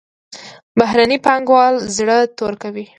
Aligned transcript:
بهرني 0.79 1.17
پانګوال 1.25 1.75
زړه 1.97 2.17
تور 2.37 2.53
کوي. 2.63 2.85